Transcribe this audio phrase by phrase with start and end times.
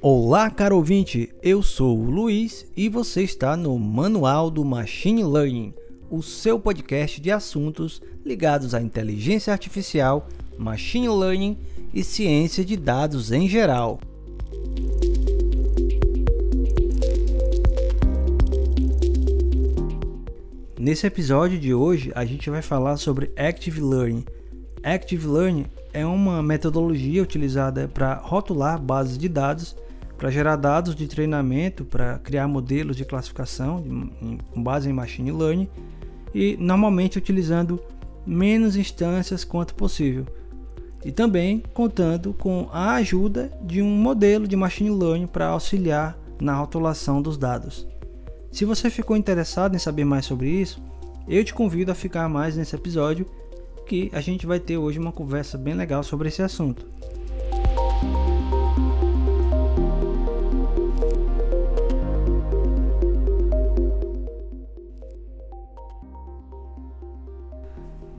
[0.00, 5.74] Olá, caro ouvinte, eu sou o Luiz e você está no Manual do Machine Learning,
[6.08, 11.58] o seu podcast de assuntos ligados à inteligência artificial, machine learning
[11.92, 13.98] e ciência de dados em geral.
[20.78, 24.24] Nesse episódio de hoje, a gente vai falar sobre Active Learning.
[24.80, 29.74] Active Learning é uma metodologia utilizada para rotular bases de dados
[30.18, 33.82] para gerar dados de treinamento, para criar modelos de classificação
[34.52, 35.68] com base em machine learning
[36.34, 37.80] e normalmente utilizando
[38.26, 40.26] menos instâncias quanto possível.
[41.04, 46.54] E também contando com a ajuda de um modelo de machine learning para auxiliar na
[46.54, 47.86] rotulação dos dados.
[48.50, 50.82] Se você ficou interessado em saber mais sobre isso,
[51.28, 53.24] eu te convido a ficar mais nesse episódio
[53.86, 56.84] que a gente vai ter hoje uma conversa bem legal sobre esse assunto.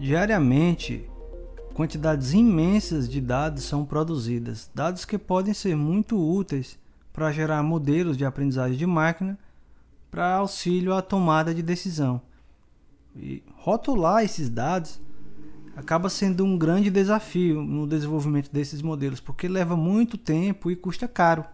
[0.10, 1.08] Diariamente,
[1.76, 6.80] quantidades imensas de dados são produzidas, dados que podem ser muito úteis
[7.14, 9.38] para gerar modelos de aprendizagem de máquina
[10.10, 12.20] para auxílio à tomada de decisão.
[13.16, 15.00] E rotular esses dados
[15.76, 21.08] acaba sendo um grande desafio no desenvolvimento desses modelos, porque leva muito tempo e custa
[21.08, 21.46] caro.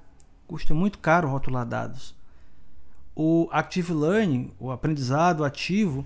[0.48, 2.16] Custa muito caro rotular dados.
[3.14, 6.06] O Active Learning, o aprendizado ativo,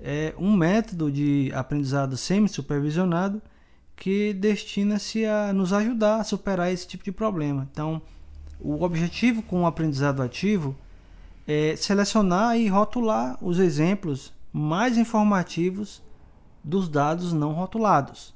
[0.00, 3.40] é um método de aprendizado semi-supervisionado
[3.96, 7.66] que destina-se a nos ajudar a superar esse tipo de problema.
[7.70, 8.02] Então,
[8.60, 10.76] o objetivo com o aprendizado ativo
[11.46, 16.02] é selecionar e rotular os exemplos mais informativos
[16.62, 18.34] dos dados não rotulados.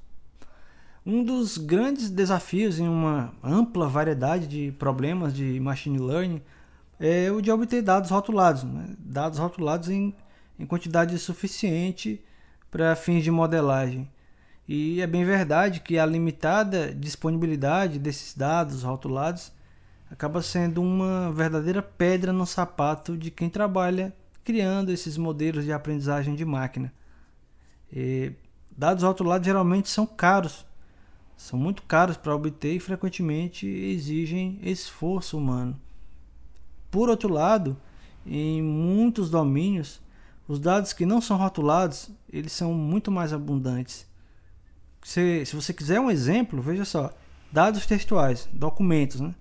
[1.05, 6.43] Um dos grandes desafios em uma ampla variedade de problemas de machine learning
[7.01, 8.95] é o de obter dados rotulados, né?
[8.99, 10.15] dados rotulados em
[10.61, 12.23] em quantidade suficiente
[12.71, 14.09] para fins de modelagem.
[14.69, 19.51] E é bem verdade que a limitada disponibilidade desses dados rotulados
[20.11, 26.35] acaba sendo uma verdadeira pedra no sapato de quem trabalha criando esses modelos de aprendizagem
[26.35, 26.93] de máquina.
[27.93, 28.33] E
[28.77, 30.67] dados rotulados geralmente são caros,
[31.37, 35.81] são muito caros para obter e frequentemente exigem esforço humano.
[36.91, 37.77] Por outro lado,
[38.27, 40.01] em muitos domínios,
[40.51, 44.05] os dados que não são rotulados, eles são muito mais abundantes.
[45.01, 47.13] Se, se você quiser um exemplo, veja só,
[47.53, 49.33] dados textuais, documentos, né?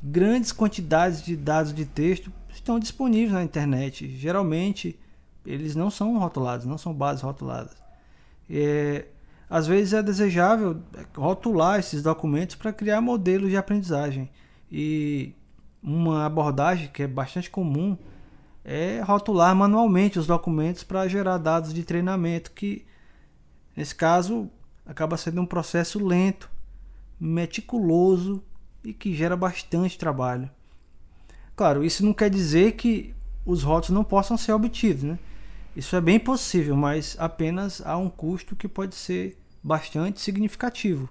[0.00, 4.16] Grandes quantidades de dados de texto estão disponíveis na internet.
[4.16, 4.96] Geralmente,
[5.44, 7.76] eles não são rotulados, não são bases rotuladas.
[8.48, 9.06] É,
[9.50, 10.80] às vezes é desejável
[11.16, 14.30] rotular esses documentos para criar modelos de aprendizagem.
[14.70, 15.34] E
[15.82, 17.98] uma abordagem que é bastante comum
[18.70, 22.84] é rotular manualmente os documentos para gerar dados de treinamento, que
[23.74, 24.50] nesse caso
[24.84, 26.50] acaba sendo um processo lento,
[27.18, 28.44] meticuloso
[28.84, 30.50] e que gera bastante trabalho.
[31.56, 33.14] Claro, isso não quer dizer que
[33.46, 35.18] os rótulos não possam ser obtidos, né?
[35.74, 41.08] Isso é bem possível, mas apenas a um custo que pode ser bastante significativo.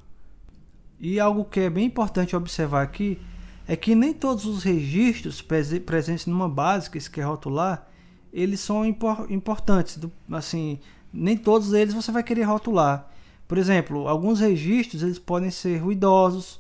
[1.00, 3.20] E algo que é bem importante observar aqui
[3.68, 7.88] é que nem todos os registros presentes numa base que se quer rotular,
[8.32, 10.00] eles são importantes.
[10.32, 10.80] Assim,
[11.12, 13.12] nem todos eles você vai querer rotular.
[13.48, 16.60] Por exemplo, alguns registros eles podem ser ruidosos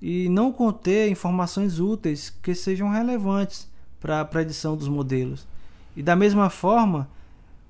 [0.00, 3.68] e não conter informações úteis que sejam relevantes
[3.98, 5.46] para a predição dos modelos.
[5.96, 7.08] E da mesma forma,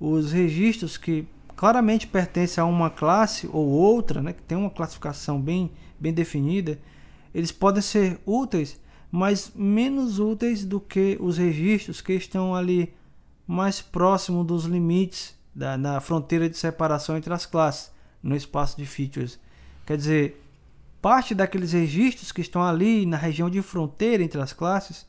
[0.01, 5.41] os registros que claramente pertencem a uma classe ou outra, né, que tem uma classificação
[5.41, 6.79] bem, bem definida,
[7.35, 8.81] eles podem ser úteis,
[9.11, 12.95] mas menos úteis do que os registros que estão ali
[13.47, 18.87] mais próximo dos limites da, da fronteira de separação entre as classes no espaço de
[18.87, 19.39] features.
[19.85, 20.43] Quer dizer,
[21.03, 25.07] parte daqueles registros que estão ali na região de fronteira entre as classes,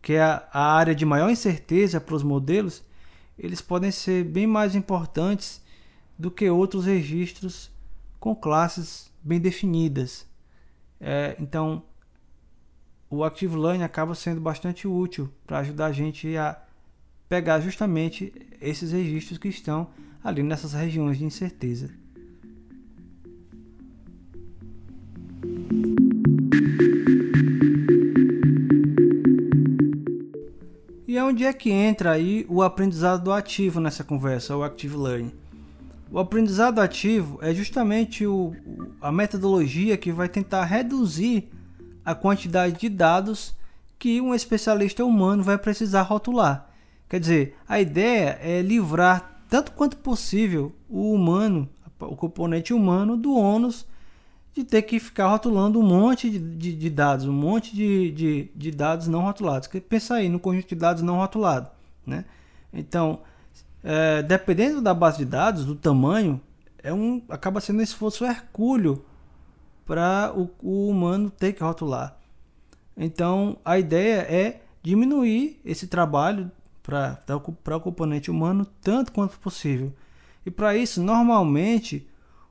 [0.00, 2.84] que é a, a área de maior incerteza para os modelos,
[3.38, 5.60] eles podem ser bem mais importantes
[6.18, 7.70] do que outros registros
[8.18, 10.26] com classes bem definidas.
[11.00, 11.82] É, então,
[13.08, 16.60] o Active Learning acaba sendo bastante útil para ajudar a gente a
[17.28, 19.88] pegar justamente esses registros que estão
[20.22, 21.90] ali nessas regiões de incerteza.
[31.06, 35.45] E onde é que entra aí o aprendizado ativo nessa conversa, o Active Learning?
[36.10, 38.54] O aprendizado ativo é justamente o,
[39.00, 41.50] a metodologia que vai tentar reduzir
[42.04, 43.54] a quantidade de dados
[43.98, 46.70] que um especialista humano vai precisar rotular.
[47.08, 51.68] Quer dizer, a ideia é livrar tanto quanto possível o humano,
[52.00, 53.86] o componente humano, do ônus
[54.52, 58.50] de ter que ficar rotulando um monte de, de, de dados, um monte de, de,
[58.54, 59.68] de, dados não rotulados.
[59.88, 61.70] Pensa aí no conjunto de dados não rotulados.
[62.06, 62.24] Né?
[62.72, 63.20] Então,
[63.88, 66.40] é, dependendo da base de dados, do tamanho,
[66.82, 69.04] é um, acaba sendo um esforço hercúleo
[69.84, 72.16] para o, o humano ter que rotular.
[72.96, 76.50] Então, a ideia é diminuir esse trabalho
[76.82, 77.36] para
[77.76, 79.92] o componente humano tanto quanto possível.
[80.44, 82.08] E para isso, normalmente,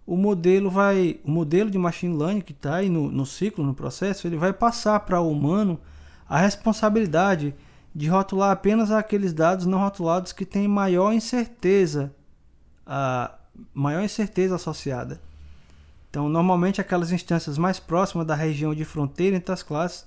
[0.08, 3.74] o modelo vai, o modelo de machine learning que está aí no, no ciclo, no
[3.74, 5.82] processo, ele vai passar para o humano
[6.30, 7.54] a responsabilidade
[7.96, 12.14] de rotular apenas aqueles dados não rotulados que têm maior incerteza,
[12.86, 13.34] a
[13.74, 15.22] maior incerteza associada.
[16.10, 20.06] Então, normalmente aquelas instâncias mais próximas da região de fronteira entre as classes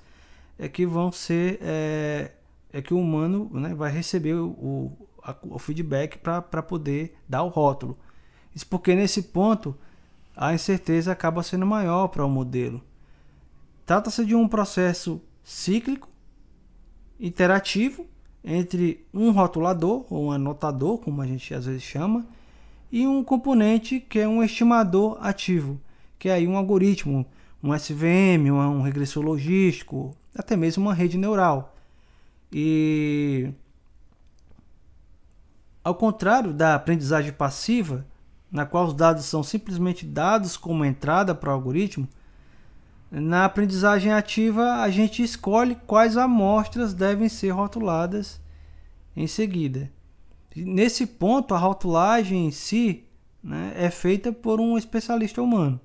[0.58, 2.32] é que vão ser é,
[2.72, 4.92] é que o humano né, vai receber o,
[5.22, 7.98] a, o feedback para poder dar o rótulo.
[8.54, 9.74] Isso porque nesse ponto
[10.36, 12.82] a incerteza acaba sendo maior para o modelo.
[13.86, 16.07] Trata-se de um processo cíclico,
[17.18, 18.06] interativo,
[18.44, 22.26] entre um rotulador ou um anotador, como a gente às vezes chama,
[22.90, 25.80] e um componente que é um estimador ativo,
[26.18, 27.26] que é aí um algoritmo,
[27.62, 31.76] um SVM, um regressor logístico, até mesmo uma rede neural.
[32.52, 33.50] E
[35.84, 38.06] ao contrário da aprendizagem passiva,
[38.50, 42.08] na qual os dados são simplesmente dados como entrada para o algoritmo,
[43.10, 48.40] na aprendizagem ativa a gente escolhe quais amostras devem ser rotuladas
[49.16, 49.90] em seguida.
[50.54, 53.04] Nesse ponto, a rotulagem em si
[53.42, 55.80] né, é feita por um especialista humano.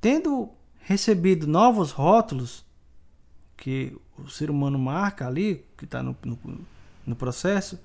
[0.00, 0.50] Tendo
[0.80, 2.64] recebido novos rótulos,
[3.56, 6.38] que o ser humano marca ali, que está no, no,
[7.06, 7.78] no, processo,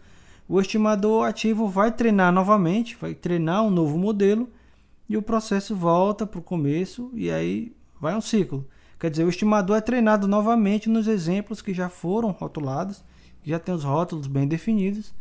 [0.48, 4.50] o estimador ativo vai treinar novamente, vai treinar um novo modelo
[5.08, 8.68] e o processo volta para o começo e aí vai um ciclo.
[9.00, 13.04] Quer dizer, o estimador é treinado novamente nos exemplos que já foram rotulados,
[13.44, 15.14] já tem os rótulos bem definidos,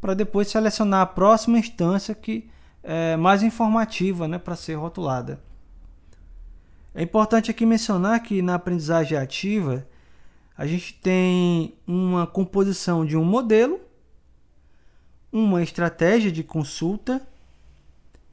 [0.00, 2.48] para depois selecionar a próxima instância que
[2.82, 5.40] é mais informativa né, para ser rotulada.
[6.94, 9.86] É importante aqui mencionar que na aprendizagem ativa
[10.56, 13.80] a gente tem uma composição de um modelo,
[15.32, 17.26] uma estratégia de consulta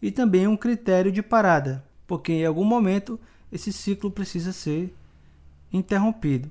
[0.01, 3.19] e também um critério de parada, porque em algum momento
[3.51, 4.95] esse ciclo precisa ser
[5.71, 6.49] interrompido.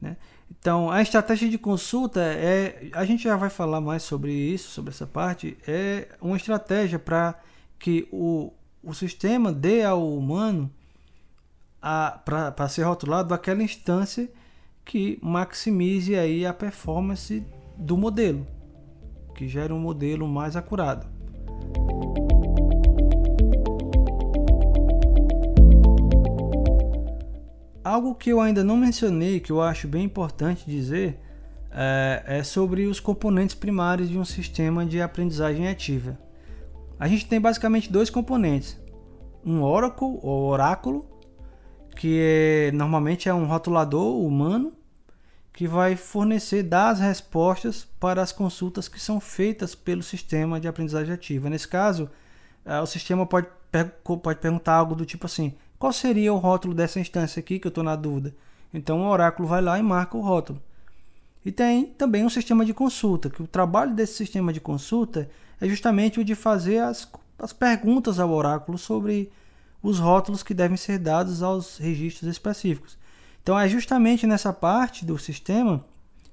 [0.00, 0.16] Né?
[0.50, 4.90] Então, a estratégia de consulta é, a gente já vai falar mais sobre isso, sobre
[4.90, 7.38] essa parte, é uma estratégia para
[7.78, 8.52] que o,
[8.82, 10.70] o sistema dê ao humano
[12.24, 14.30] para ser rotulado aquela instância
[14.84, 17.44] que maximize aí a performance
[17.76, 18.46] do modelo,
[19.34, 21.19] que gere um modelo mais acurado.
[27.90, 31.18] Algo que eu ainda não mencionei, que eu acho bem importante dizer,
[31.72, 36.16] é, é sobre os componentes primários de um sistema de aprendizagem ativa.
[37.00, 38.78] A gente tem basicamente dois componentes:
[39.44, 41.04] um Oracle ou oráculo
[41.96, 44.72] que é, normalmente é um rotulador humano
[45.52, 50.68] que vai fornecer dar as respostas para as consultas que são feitas pelo sistema de
[50.68, 51.50] aprendizagem ativa.
[51.50, 52.08] Nesse caso,
[52.64, 53.48] é, o sistema pode,
[54.22, 57.70] pode perguntar algo do tipo assim: qual seria o rótulo dessa instância aqui que eu
[57.70, 58.34] estou na dúvida?
[58.72, 60.60] Então o oráculo vai lá e marca o rótulo.
[61.42, 65.66] E tem também um sistema de consulta, que o trabalho desse sistema de consulta é
[65.66, 69.32] justamente o de fazer as, as perguntas ao oráculo sobre
[69.82, 72.98] os rótulos que devem ser dados aos registros específicos.
[73.42, 75.82] Então é justamente nessa parte do sistema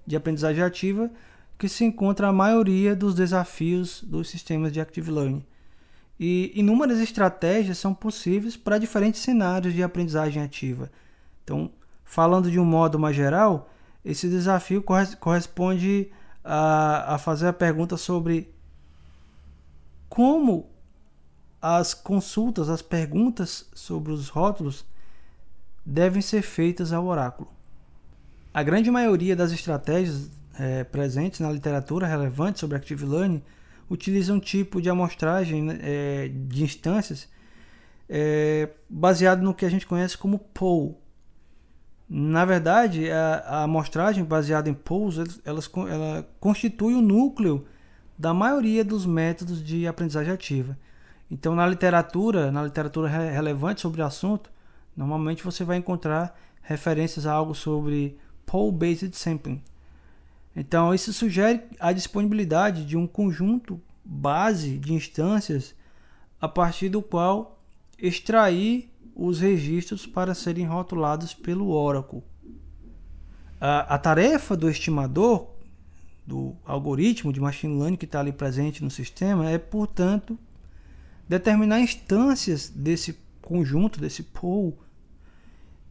[0.05, 1.09] de aprendizagem ativa
[1.57, 5.45] que se encontra a maioria dos desafios dos sistemas de Active Learning.
[6.19, 10.91] E inúmeras estratégias são possíveis para diferentes cenários de aprendizagem ativa.
[11.43, 11.71] Então,
[12.03, 13.69] falando de um modo mais geral,
[14.03, 14.83] esse desafio
[15.19, 16.11] corresponde
[16.43, 18.53] a, a fazer a pergunta sobre
[20.09, 20.69] como
[21.61, 24.85] as consultas, as perguntas sobre os rótulos
[25.85, 27.49] devem ser feitas ao oráculo.
[28.53, 33.43] A grande maioria das estratégias é, presentes na literatura relevante sobre Active Learning
[33.89, 37.29] utilizam um tipo de amostragem né, é, de instâncias
[38.09, 41.01] é, baseado no que a gente conhece como POL.
[42.09, 47.65] Na verdade, a, a amostragem baseada em POLs elas, ela constitui o núcleo
[48.17, 50.77] da maioria dos métodos de aprendizagem ativa.
[51.29, 54.49] Então, na literatura, na literatura relevante sobre o assunto,
[54.95, 59.61] normalmente você vai encontrar referências a algo sobre Pole-Based Sampling.
[60.59, 65.75] Então, isso sugere a disponibilidade de um conjunto base de instâncias
[66.41, 67.61] a partir do qual
[67.99, 72.23] extrair os registros para serem rotulados pelo Oracle.
[73.61, 75.47] A, a tarefa do estimador,
[76.25, 80.39] do algoritmo de machine learning que está ali presente no sistema, é, portanto,
[81.29, 84.75] determinar instâncias desse conjunto, desse pool,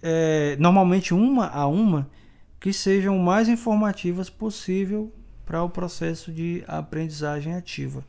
[0.03, 2.11] é, normalmente uma a uma,
[2.59, 5.13] que sejam o mais informativas possível
[5.45, 8.05] para o processo de aprendizagem ativa.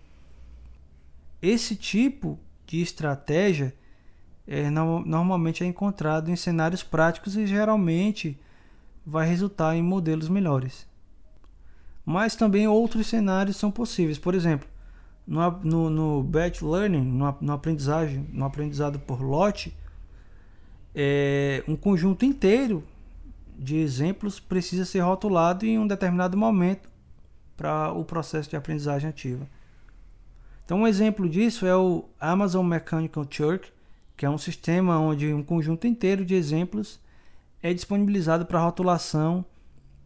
[1.42, 3.74] Esse tipo de estratégia
[4.48, 8.40] é, no, normalmente é encontrado em cenários práticos e geralmente
[9.06, 10.88] vai resultar em modelos melhores.
[12.06, 14.18] Mas também outros cenários são possíveis.
[14.18, 14.68] Por exemplo,
[15.28, 19.76] no, no, no batch learning, no, no, aprendizagem, no aprendizado por lote,
[20.96, 22.84] é, um conjunto inteiro
[23.58, 26.90] de exemplos precisa ser rotulado em um determinado momento
[27.56, 29.48] para o processo de aprendizagem ativa.
[30.64, 33.72] Então, um exemplo disso é o Amazon Mechanical Turk,
[34.16, 37.00] que é um sistema onde um conjunto inteiro de exemplos
[37.62, 39.44] é disponibilizado para rotulação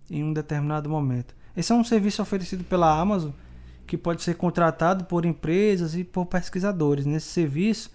[0.09, 1.35] em um determinado momento.
[1.55, 3.31] Esse é um serviço oferecido pela Amazon
[3.85, 7.05] que pode ser contratado por empresas e por pesquisadores.
[7.05, 7.91] Nesse serviço,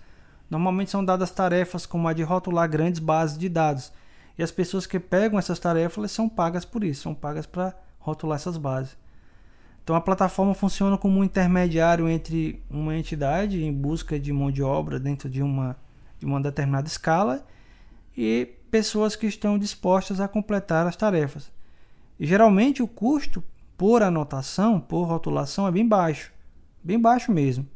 [0.51, 3.91] normalmente são dadas tarefas como a de rotular grandes bases de dados.
[4.39, 8.37] E as pessoas que pegam essas tarefas são pagas por isso, são pagas para rotular
[8.37, 8.97] essas bases.
[9.83, 14.63] Então a plataforma funciona como um intermediário entre uma entidade em busca de mão de
[14.63, 15.77] obra dentro de uma,
[16.19, 17.47] de uma determinada escala
[18.17, 21.51] e pessoas que estão dispostas a completar as tarefas.
[22.19, 23.45] E geralmente o custo
[23.77, 26.33] por anotação, por rotulação, é bem baixo,
[26.83, 27.67] bem baixo mesmo.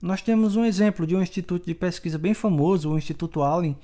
[0.00, 3.76] Nós temos um exemplo de um instituto de pesquisa bem famoso, o Instituto Allen,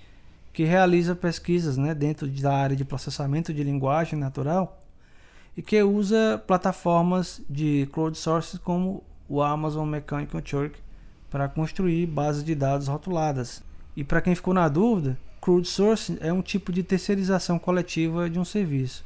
[0.52, 4.82] que realiza pesquisas né, dentro da área de processamento de linguagem natural
[5.56, 10.78] e que usa plataformas de crowdsourcing como o Amazon Mechanical Turk
[11.30, 13.62] para construir bases de dados rotuladas.
[13.97, 18.44] E para quem ficou na dúvida, crowdsourcing é um tipo de terceirização coletiva de um
[18.44, 19.04] serviço.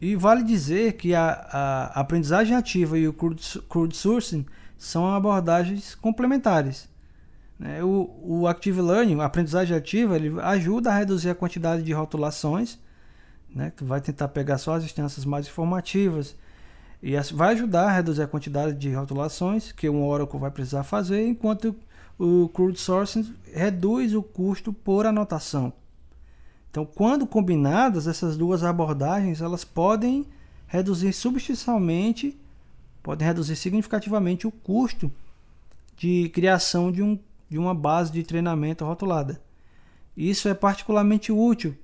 [0.00, 3.14] E vale dizer que a, a aprendizagem ativa e o
[3.68, 4.44] crowdsourcing
[4.76, 6.88] são abordagens complementares.
[7.58, 7.82] Né?
[7.82, 12.78] O, o Active Learning, a aprendizagem ativa, ele ajuda a reduzir a quantidade de rotulações
[13.54, 16.34] né, que vai tentar pegar só as instâncias mais informativas
[17.02, 21.26] e vai ajudar a reduzir a quantidade de rotulações que um Oracle vai precisar fazer,
[21.26, 21.74] enquanto
[22.18, 25.72] o crowdsourcing reduz o custo por anotação.
[26.70, 30.24] Então, quando combinadas essas duas abordagens, elas podem
[30.66, 32.38] reduzir substancialmente,
[33.02, 35.10] podem reduzir significativamente o custo
[35.96, 37.18] de criação de, um,
[37.52, 39.38] de uma base de treinamento rotulada.
[40.16, 41.76] Isso é particularmente útil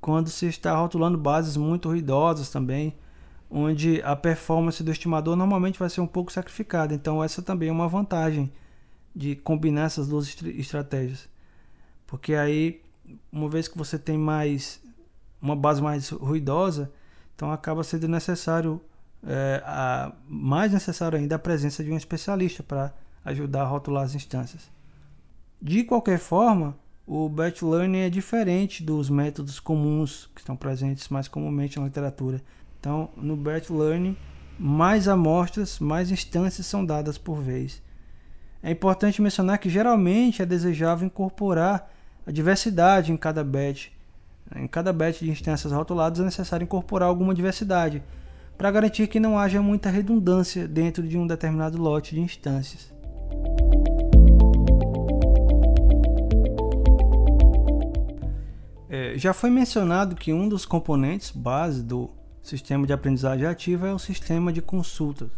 [0.00, 2.96] quando se está rotulando bases muito ruidosas também,
[3.48, 6.92] onde a performance do estimador normalmente vai ser um pouco sacrificada.
[6.92, 8.52] Então essa também é uma vantagem
[9.14, 11.28] de combinar essas duas estratégias.
[12.04, 12.82] Porque aí,
[13.30, 14.82] uma vez que você tem mais
[15.40, 16.90] uma base mais ruidosa,
[17.36, 18.80] então acaba sendo necessário
[19.24, 22.92] é, a, mais necessário ainda a presença de um especialista para
[23.24, 24.75] ajudar a rotular as instâncias.
[25.60, 31.28] De qualquer forma, o batch learning é diferente dos métodos comuns que estão presentes mais
[31.28, 32.42] comumente na literatura.
[32.78, 34.16] Então, no batch learning,
[34.58, 37.82] mais amostras, mais instâncias são dadas por vez.
[38.62, 41.90] É importante mencionar que geralmente é desejável incorporar
[42.26, 43.88] a diversidade em cada batch.
[44.54, 48.02] Em cada batch de instâncias rotuladas é necessário incorporar alguma diversidade
[48.58, 52.92] para garantir que não haja muita redundância dentro de um determinado lote de instâncias.
[59.18, 62.10] Já foi mencionado que um dos componentes base do
[62.42, 65.30] sistema de aprendizagem ativa é o sistema de consultas,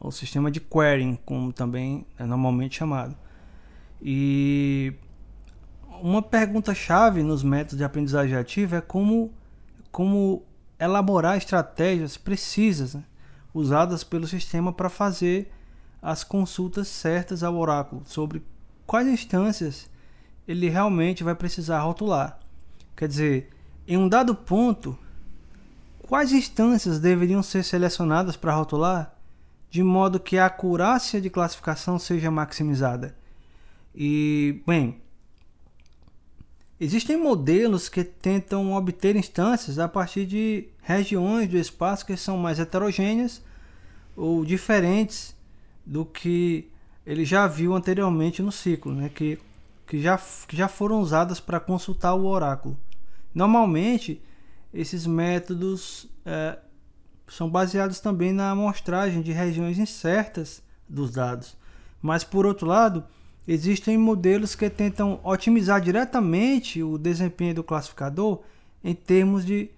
[0.00, 3.16] ou sistema de querying, como também é normalmente chamado.
[4.02, 4.92] E
[6.02, 9.32] uma pergunta-chave nos métodos de aprendizagem ativa é como,
[9.90, 10.42] como
[10.78, 13.04] elaborar estratégias precisas né,
[13.52, 15.50] usadas pelo sistema para fazer
[16.02, 18.42] as consultas certas ao oráculo sobre
[18.86, 19.88] quais instâncias
[20.46, 22.38] ele realmente vai precisar rotular.
[22.96, 23.50] Quer dizer,
[23.86, 24.98] em um dado ponto,
[26.02, 29.14] quais instâncias deveriam ser selecionadas para rotular
[29.70, 33.16] de modo que a acurácia de classificação seja maximizada?
[33.94, 35.00] E, bem,
[36.80, 42.58] existem modelos que tentam obter instâncias a partir de regiões do espaço que são mais
[42.58, 43.42] heterogêneas
[44.16, 45.34] ou diferentes
[45.84, 46.70] do que
[47.06, 49.08] ele já viu anteriormente no ciclo, né?
[49.08, 49.38] que,
[49.86, 52.78] que, já, que já foram usadas para consultar o oráculo.
[53.34, 54.22] Normalmente,
[54.72, 56.58] esses métodos é,
[57.28, 61.56] são baseados também na amostragem de regiões incertas dos dados.
[62.00, 63.04] Mas, por outro lado,
[63.46, 68.40] existem modelos que tentam otimizar diretamente o desempenho do classificador
[68.82, 69.70] em termos de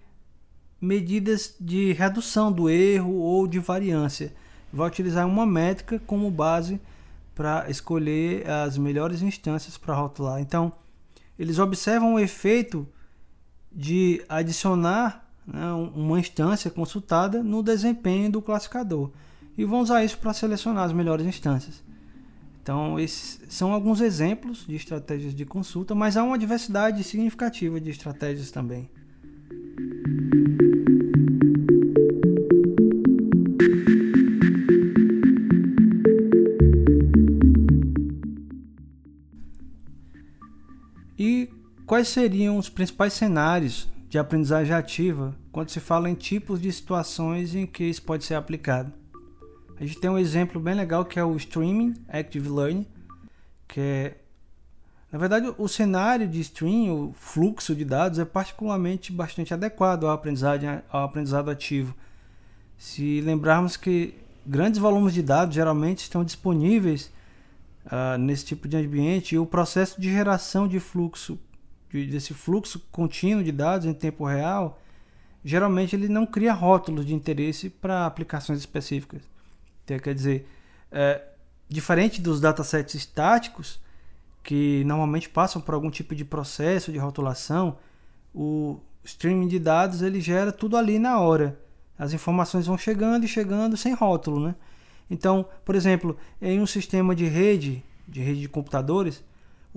[0.81, 4.33] medidas de redução do erro ou de variância.
[4.73, 6.81] Vai utilizar uma métrica como base
[7.37, 10.41] para escolher as melhores instâncias para rotular.
[10.41, 10.73] Então,
[11.39, 12.89] eles observam o efeito
[13.71, 19.11] de adicionar né, uma instância consultada no desempenho do classificador
[19.57, 21.85] e vão usar isso para selecionar as melhores instâncias.
[22.63, 27.91] Então, esses são alguns exemplos de estratégias de consulta, mas há uma diversidade significativa de
[27.91, 28.91] estratégias também.
[41.87, 47.55] Quais seriam os principais cenários de aprendizagem ativa quando se fala em tipos de situações
[47.55, 48.93] em que isso pode ser aplicado?
[49.79, 52.87] A gente tem um exemplo bem legal que é o Streaming Active Learning,
[53.69, 54.17] que é
[55.11, 60.11] na verdade, o cenário de stream, o fluxo de dados, é particularmente bastante adequado ao,
[60.11, 61.95] aprendizagem, ao aprendizado ativo.
[62.77, 64.15] Se lembrarmos que
[64.45, 67.11] grandes volumes de dados geralmente estão disponíveis
[67.87, 71.39] uh, nesse tipo de ambiente e o processo de geração de fluxo,
[71.91, 74.81] de, desse fluxo contínuo de dados em tempo real,
[75.45, 79.23] geralmente ele não cria rótulos de interesse para aplicações específicas.
[79.85, 80.49] Então, quer dizer,
[80.91, 81.23] é,
[81.69, 83.81] diferente dos datasets estáticos,
[84.43, 87.79] que normalmente passam por algum tipo de processo de rotulação,
[88.35, 91.59] o streaming de dados ele gera tudo ali na hora.
[91.99, 94.55] As informações vão chegando e chegando sem rótulo, né?
[95.11, 99.25] Então, por exemplo, em um sistema de rede, de rede de computadores,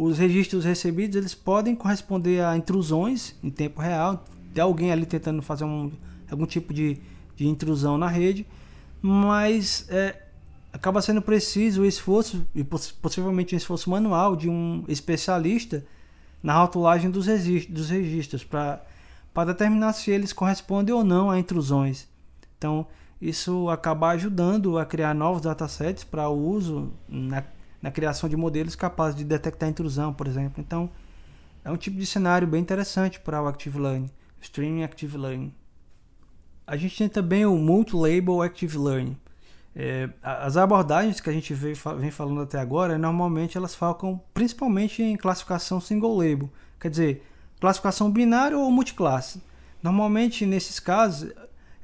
[0.02, 5.42] os registros recebidos eles podem corresponder a intrusões em tempo real, de alguém ali tentando
[5.42, 5.92] fazer um,
[6.32, 6.98] algum tipo de,
[7.36, 8.48] de intrusão na rede,
[9.02, 10.16] mas é,
[10.72, 15.86] acaba sendo preciso o esforço, e possivelmente um esforço manual, de um especialista
[16.42, 22.08] na rotulagem dos registros, dos registros para determinar se eles correspondem ou não a intrusões.
[22.58, 22.88] Então,
[23.22, 27.44] isso acaba ajudando a criar novos datasets para uso na,
[27.82, 30.56] na criação de modelos capazes de detectar intrusão, por exemplo.
[30.58, 30.90] Então,
[31.64, 34.10] é um tipo de cenário bem interessante para o Active Learning,
[34.42, 35.54] Streaming Active Learning.
[36.66, 39.18] A gente tem também o Multi-Label Active Learning.
[39.76, 45.02] É, as abordagens que a gente vem, vem falando até agora, normalmente elas focam principalmente
[45.02, 47.24] em classificação single label, quer dizer,
[47.60, 49.42] classificação binária ou multiclasse.
[49.82, 51.32] Normalmente, nesses casos,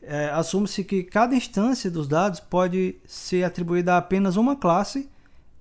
[0.02, 5.10] é, assume-se que cada instância dos dados pode ser atribuída a apenas uma classe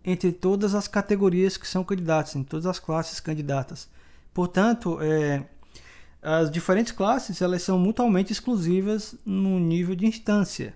[0.05, 3.89] entre todas as categorias que são candidatas, em todas as classes candidatas.
[4.33, 5.45] Portanto, é,
[6.21, 10.75] as diferentes classes elas são mutuamente exclusivas no nível de instância.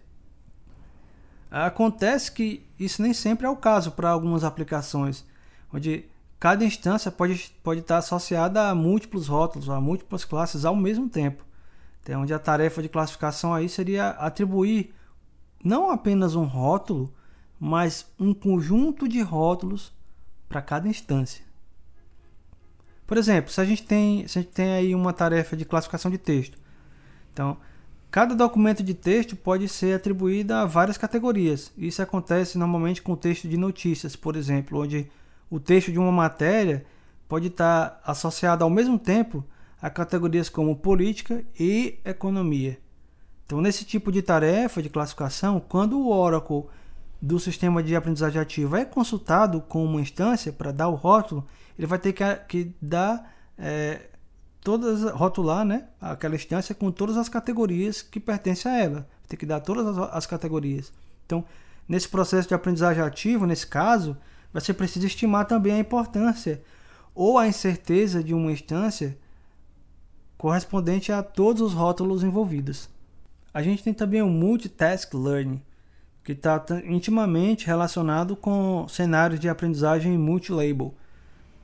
[1.51, 5.25] Acontece que isso nem sempre é o caso para algumas aplicações,
[5.73, 6.05] onde
[6.39, 11.45] cada instância pode, pode estar associada a múltiplos rótulos, a múltiplas classes ao mesmo tempo.
[12.03, 14.95] Então, onde a tarefa de classificação aí seria atribuir
[15.63, 17.13] não apenas um rótulo,
[17.59, 19.93] mas um conjunto de rótulos
[20.49, 21.45] para cada instância.
[23.07, 26.11] Por exemplo, se a gente tem, se a gente tem aí uma tarefa de classificação
[26.11, 26.59] de texto,
[27.33, 27.57] então
[28.11, 31.71] Cada documento de texto pode ser atribuído a várias categorias.
[31.77, 35.11] Isso acontece normalmente com texto de notícias, por exemplo, onde
[35.51, 36.87] o texto de uma matéria
[37.29, 39.45] pode estar associado ao mesmo tempo
[39.81, 42.79] a categorias como política e economia.
[43.45, 46.65] Então, nesse tipo de tarefa de classificação, quando o Oracle
[47.21, 51.87] do sistema de aprendizagem ativa é consultado com uma instância para dar o rótulo, ele
[51.87, 54.09] vai ter que, que dar é,
[54.61, 59.09] todas rotular, né, aquela instância com todas as categorias que pertencem a ela.
[59.27, 60.93] Tem que dar todas as, as categorias.
[61.27, 61.45] Então,
[61.89, 64.17] nesse processo de aprendizagem ativo, nesse caso,
[64.53, 66.63] vai ser preciso estimar também a importância
[67.15, 69.19] ou a incerteza de uma instância
[70.37, 72.89] correspondente a todos os rótulos envolvidos.
[73.53, 75.61] A gente tem também o Multitask Learning,
[76.29, 80.95] que está intimamente relacionado com cenários de aprendizagem multilabel,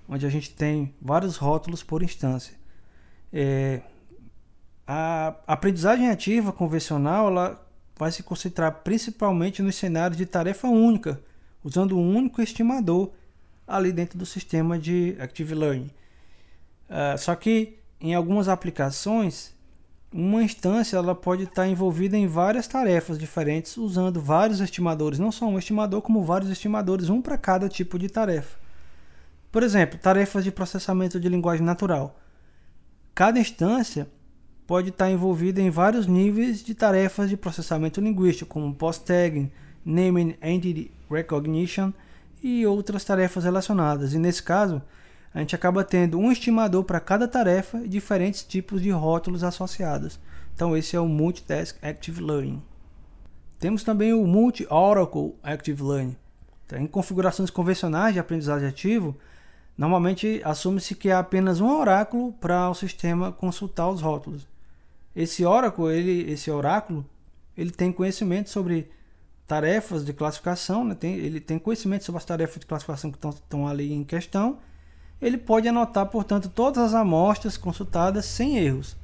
[0.09, 2.55] onde a gente tem vários rótulos por instância.
[3.31, 3.83] É,
[4.87, 11.21] a aprendizagem ativa convencional ela vai se concentrar principalmente nos cenários de tarefa única,
[11.63, 13.11] usando um único estimador
[13.67, 15.91] ali dentro do sistema de Active Learning.
[16.89, 19.54] Uh, só que em algumas aplicações,
[20.15, 25.47] uma instância ela pode estar envolvida em várias tarefas diferentes, usando vários estimadores, não só
[25.47, 28.57] um estimador, como vários estimadores, um para cada tipo de tarefa.
[29.53, 32.17] Por exemplo, tarefas de processamento de linguagem natural
[33.15, 34.09] cada instância
[34.67, 39.53] pode estar envolvida em vários níveis de tarefas de processamento linguístico, como post-tagging,
[39.85, 41.93] naming entity recognition
[42.43, 44.15] e outras tarefas relacionadas.
[44.15, 44.83] E nesse caso,
[45.35, 50.21] a gente acaba tendo um estimador para cada tarefa e diferentes tipos de rótulos associados.
[50.55, 52.63] Então esse é o Multitask Active Learning.
[53.59, 56.17] Temos também o Multi-Oracle Active Learning.
[56.67, 59.17] Então, em configurações convencionais de aprendizagem ativo,
[59.77, 64.47] normalmente assume-se que há apenas um oráculo para o sistema consultar os rótulos.
[65.17, 67.05] Esse oráculo, ele, esse oráculo,
[67.57, 68.91] ele tem conhecimento sobre
[69.47, 70.95] tarefas de classificação, né?
[70.95, 74.59] tem, ele tem conhecimento sobre as tarefas de classificação que estão ali em questão.
[75.25, 78.95] Ele pode anotar, portanto, todas as amostras consultadas sem erros.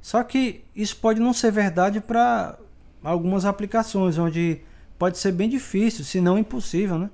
[0.00, 2.56] Só que isso pode não ser verdade para
[3.02, 4.60] algumas aplicações, onde
[4.96, 7.10] pode ser bem difícil, se não impossível, né?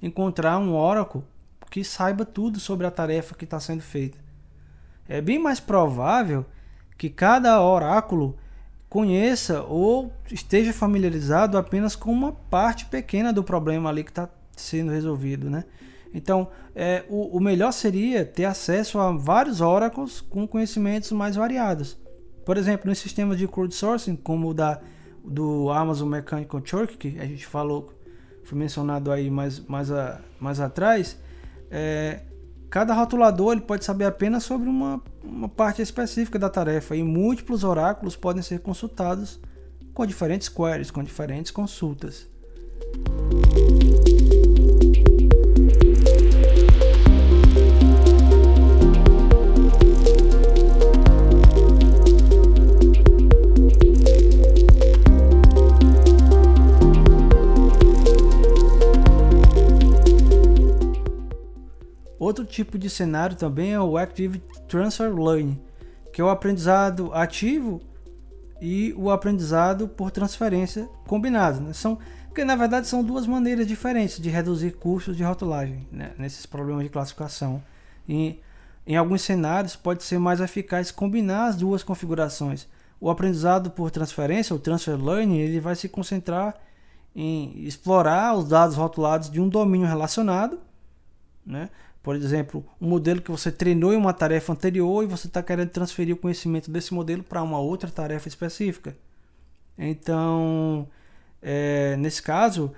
[0.00, 1.24] encontrar um Oracle
[1.68, 4.18] que saiba tudo sobre a tarefa que está sendo feita.
[5.08, 6.46] É bem mais provável
[6.96, 8.38] que cada oráculo
[8.88, 14.92] conheça ou esteja familiarizado apenas com uma parte pequena do problema ali que está sendo
[14.92, 15.64] resolvido, né?
[16.14, 21.98] Então, é, o, o, melhor seria ter acesso a vários oracles com conhecimentos mais variados.
[22.46, 24.80] Por exemplo, nos sistemas de crowdsourcing, como o da,
[25.24, 27.92] do Amazon Mechanical Turk, que a gente falou,
[28.44, 31.18] foi mencionado aí mais, mais, a, mais atrás,
[31.68, 32.20] é,
[32.74, 37.62] Cada rotulador ele pode saber apenas sobre uma, uma parte específica da tarefa e múltiplos
[37.62, 39.38] oráculos podem ser consultados
[39.94, 42.26] com diferentes queries, com diferentes consultas.
[62.34, 65.56] Outro tipo de cenário também é o Active Transfer Learning,
[66.12, 67.80] que é o aprendizado ativo
[68.60, 71.60] e o aprendizado por transferência combinado.
[71.60, 71.72] Né?
[71.72, 76.10] São, porque na verdade são duas maneiras diferentes de reduzir custos de rotulagem né?
[76.18, 77.62] nesses problemas de classificação.
[78.08, 78.40] E,
[78.84, 82.66] em alguns cenários pode ser mais eficaz combinar as duas configurações.
[83.00, 86.56] O aprendizado por transferência, o transfer learning, ele vai se concentrar
[87.14, 90.58] em explorar os dados rotulados de um domínio relacionado,
[91.46, 91.70] né?
[92.04, 95.70] Por exemplo, um modelo que você treinou em uma tarefa anterior e você está querendo
[95.70, 98.94] transferir o conhecimento desse modelo para uma outra tarefa específica.
[99.78, 100.86] Então,
[101.40, 102.70] é, nesse caso,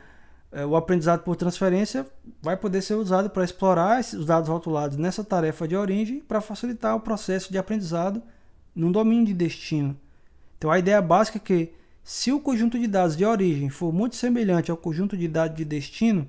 [0.53, 2.07] é, o aprendizado por transferência
[2.41, 6.95] vai poder ser usado para explorar os dados rotulados nessa tarefa de origem para facilitar
[6.95, 8.23] o processo de aprendizado
[8.77, 9.97] num domínio de destino.
[10.57, 11.73] Então, a ideia básica é que,
[12.05, 15.65] se o conjunto de dados de origem for muito semelhante ao conjunto de dados de
[15.65, 16.29] destino,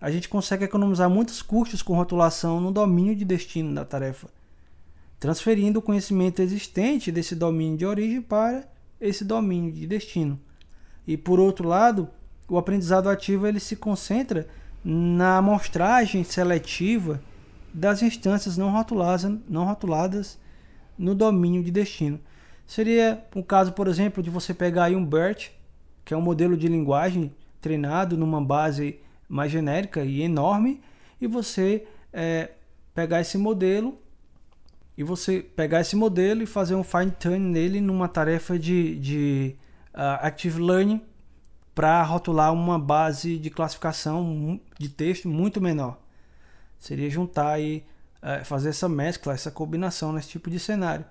[0.00, 4.28] a gente consegue economizar muitos custos com rotulação no domínio de destino da tarefa,
[5.18, 8.64] transferindo o conhecimento existente desse domínio de origem para
[9.00, 10.38] esse domínio de destino.
[11.06, 12.08] E por outro lado,
[12.48, 14.46] o aprendizado ativo ele se concentra
[14.84, 17.20] na amostragem seletiva
[17.72, 20.38] das instâncias não rotuladas, não rotuladas
[20.98, 22.20] no domínio de destino.
[22.66, 25.50] Seria um caso, por exemplo, de você pegar aí um BERT,
[26.04, 30.80] que é um modelo de linguagem treinado numa base mais genérica e enorme
[31.20, 32.50] e você é,
[32.94, 33.98] pegar esse modelo
[34.96, 39.56] e você pegar esse modelo e fazer um fine tune nele numa tarefa de, de
[39.94, 41.02] uh, active learning
[41.74, 46.00] para rotular uma base de classificação de texto muito menor.
[46.78, 47.84] Seria juntar e
[48.22, 51.04] uh, fazer essa mescla, essa combinação nesse tipo de cenário.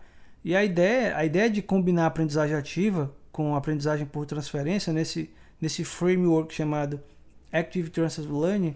[0.43, 5.30] E a ideia, a ideia de combinar aprendizagem ativa com aprendizagem por transferência nesse,
[5.62, 6.99] nesse framework chamado
[7.56, 8.76] Active Transfer Learning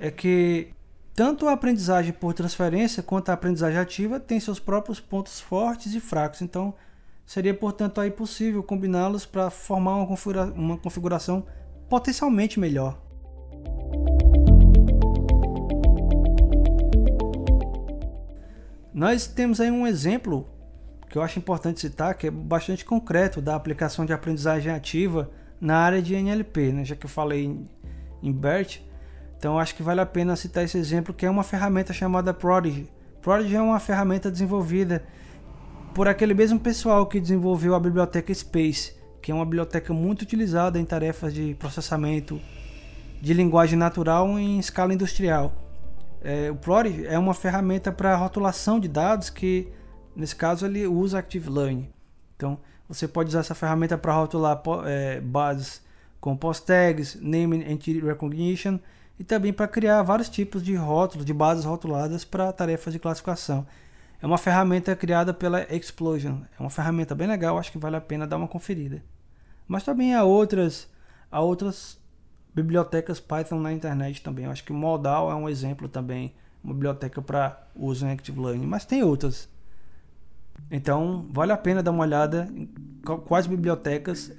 [0.00, 0.68] é que
[1.14, 6.00] tanto a aprendizagem por transferência quanto a aprendizagem ativa tem seus próprios pontos fortes e
[6.00, 6.42] fracos.
[6.42, 6.74] Então,
[7.24, 11.46] seria, portanto, aí possível combiná-los para formar uma, configura uma configuração
[11.88, 12.98] potencialmente melhor.
[18.92, 20.48] Nós temos aí um exemplo
[21.08, 25.78] que eu acho importante citar, que é bastante concreto da aplicação de aprendizagem ativa na
[25.78, 26.84] área de NLP, né?
[26.84, 27.64] já que eu falei
[28.24, 28.80] em BERT.
[29.36, 32.90] Então acho que vale a pena citar esse exemplo, que é uma ferramenta chamada Prodigy.
[33.20, 35.04] Prodigy é uma ferramenta desenvolvida
[35.94, 40.78] por aquele mesmo pessoal que desenvolveu a biblioteca Space, que é uma biblioteca muito utilizada
[40.78, 42.40] em tarefas de processamento
[43.20, 45.52] de linguagem natural em escala industrial.
[46.22, 49.70] É, o Prodigy é uma ferramenta para rotulação de dados que,
[50.16, 51.88] nesse caso, ele usa Active Learning.
[52.34, 52.58] Então,
[52.88, 55.83] você pode usar essa ferramenta para rotular é, bases
[56.24, 58.78] com post tags, name entity recognition
[59.18, 63.66] e também para criar vários tipos de rótulos, de bases rotuladas para tarefas de classificação.
[64.22, 66.38] É uma ferramenta criada pela Explosion.
[66.58, 69.04] É uma ferramenta bem legal, acho que vale a pena dar uma conferida.
[69.68, 70.88] Mas também há outras,
[71.30, 72.00] há outras
[72.54, 74.46] bibliotecas Python na internet também.
[74.46, 76.34] Eu acho que Modal é um exemplo também,
[76.64, 79.46] uma biblioteca para uso em Active Learning, mas tem outras.
[80.70, 82.68] Então, vale a pena dar uma olhada em
[83.26, 84.32] quais bibliotecas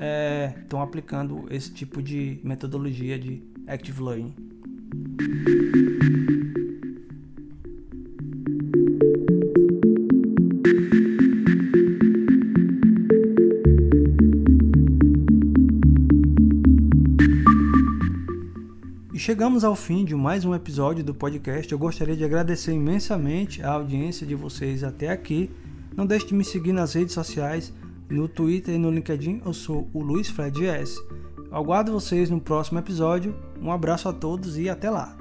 [0.59, 4.33] estão é, aplicando esse tipo de metodologia de Active Learning.
[19.25, 21.71] Chegamos ao fim de mais um episódio do podcast.
[21.71, 25.49] Eu gostaria de agradecer imensamente a audiência de vocês até aqui.
[25.95, 27.73] Não deixe de me seguir nas redes sociais,
[28.09, 29.41] no Twitter e no LinkedIn.
[29.45, 31.01] Eu sou o Luiz Fred S.
[31.51, 33.35] Aguardo vocês no próximo episódio.
[33.61, 35.15] Um abraço a todos e até lá.